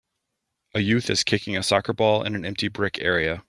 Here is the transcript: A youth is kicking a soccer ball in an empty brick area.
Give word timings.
A 0.73 0.79
youth 0.79 1.11
is 1.11 1.23
kicking 1.23 1.55
a 1.55 1.61
soccer 1.61 1.93
ball 1.93 2.23
in 2.23 2.33
an 2.33 2.43
empty 2.43 2.69
brick 2.69 2.97
area. 3.03 3.39